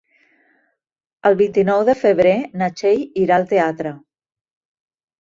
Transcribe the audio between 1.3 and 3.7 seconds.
El vint-i-nou de febrer na Txell irà al